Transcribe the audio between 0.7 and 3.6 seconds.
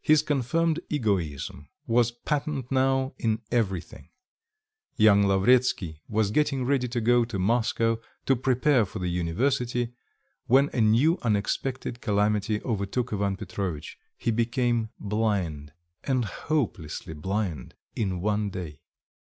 egoism was patent now in